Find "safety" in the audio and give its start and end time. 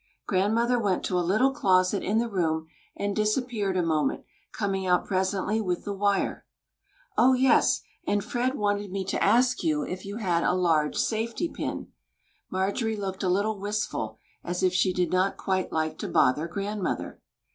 10.97-11.47